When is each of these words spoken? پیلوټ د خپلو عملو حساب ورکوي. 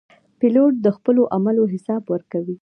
پیلوټ 0.39 0.73
د 0.85 0.87
خپلو 0.97 1.21
عملو 1.35 1.63
حساب 1.73 2.03
ورکوي. 2.13 2.55